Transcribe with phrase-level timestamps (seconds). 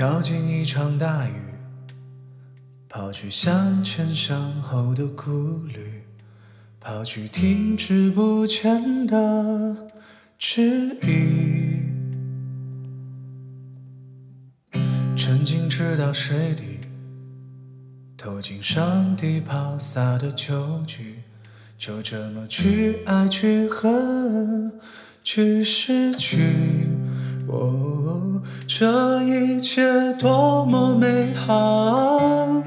[0.00, 1.34] 跳进一场大雨，
[2.88, 6.04] 抛去向前向后的顾虑，
[6.80, 9.76] 抛去停滞不前的
[10.38, 11.82] 迟疑，
[15.14, 16.78] 沉浸直到水底，
[18.16, 21.16] 投进上帝抛洒的球局，
[21.76, 24.72] 就这么去爱去恨
[25.22, 26.89] 去失去。
[27.52, 29.82] 哦，这一切
[30.14, 32.62] 多么美好，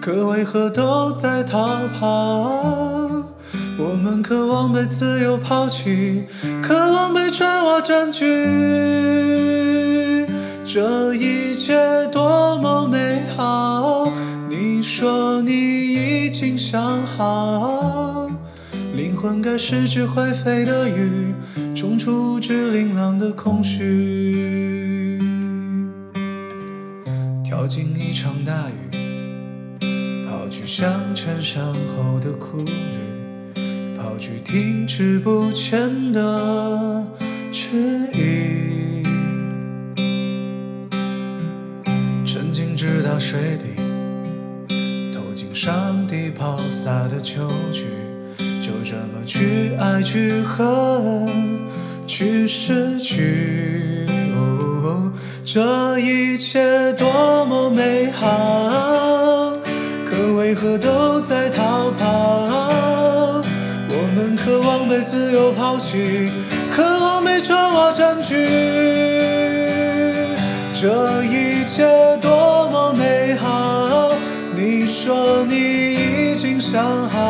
[0.00, 1.66] 可为何都在逃
[1.98, 2.50] 跑？
[3.78, 6.26] 我们渴望被自由抛弃，
[6.62, 8.26] 渴望被砖瓦占据。
[10.64, 14.06] 这一切多么美好，
[14.50, 15.52] 你说你
[16.26, 18.09] 已经想好。
[19.00, 21.32] 灵魂该是只会飞的鱼，
[21.74, 25.18] 冲出无知琳琅的空虚，
[27.42, 28.90] 跳进一场大雨，
[30.28, 33.58] 抛去向前向后的苦旅，
[33.96, 37.02] 抛去停滞不前的
[37.50, 37.70] 迟
[38.12, 39.02] 疑，
[42.26, 43.82] 沉浸直到水底，
[45.14, 47.86] 投进上帝抛洒的球局。
[48.70, 51.26] 就这么去爱去恨
[52.06, 55.10] 去失去，哦
[55.44, 59.52] 这一切多么美好，
[60.08, 63.42] 可为何都在逃跑？
[63.88, 66.30] 我们渴望被自由抛弃，
[66.70, 68.36] 渴望被砖瓦占据，
[70.72, 71.88] 这一切
[72.22, 74.12] 多么美好，
[74.54, 77.29] 你说你已经想好。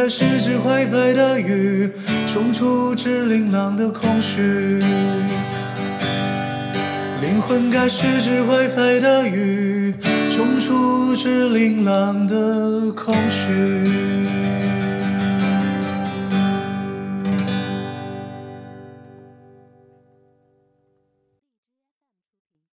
[0.00, 1.90] 该失之会飞的鱼，
[2.28, 4.80] 冲出只琳琅的空虚。
[7.20, 9.92] 灵魂该失之会飞的鱼，
[10.30, 14.47] 冲出只琳琅的空虚。